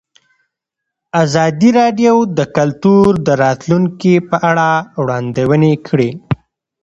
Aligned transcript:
ازادي 1.23 1.69
راډیو 1.79 2.15
د 2.37 2.39
کلتور 2.57 3.09
د 3.27 3.29
راتلونکې 3.43 4.13
په 4.29 4.37
اړه 4.49 4.67
وړاندوینې 5.01 5.73
کړې. 5.87 6.09